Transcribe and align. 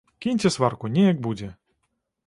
Кіньце 0.25 0.51
сварку, 0.55 0.89
неяк 0.95 1.23
будзе! 1.29 1.53